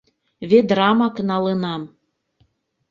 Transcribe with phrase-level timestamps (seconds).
[0.49, 1.81] Ведрамак налынам...